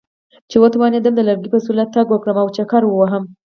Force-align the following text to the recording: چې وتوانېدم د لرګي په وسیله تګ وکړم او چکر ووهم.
چې 0.49 0.57
وتوانېدم 0.63 1.13
د 1.15 1.21
لرګي 1.27 1.49
په 1.51 1.57
وسیله 1.59 1.85
تګ 1.95 2.05
وکړم 2.09 2.37
او 2.41 2.47
چکر 2.57 2.81
ووهم. 2.85 3.23